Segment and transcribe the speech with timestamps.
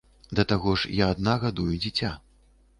[0.39, 2.11] Да таго ж я адна гадую дзіця.